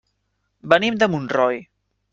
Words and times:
Venim 0.75 0.97
de 1.05 1.11
Montroi. 1.17 1.65